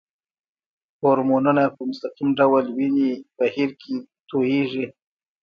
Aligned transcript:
هورمونونه 1.01 1.63
په 1.75 1.81
مستقیم 1.89 2.29
ډول 2.39 2.65
وینې 2.77 3.09
بهیر 3.37 3.69
کې 3.81 3.95
تویېږي. 4.29 4.85